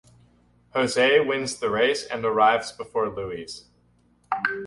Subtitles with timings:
[0.73, 3.65] Jose wins the race and arrives before Luis.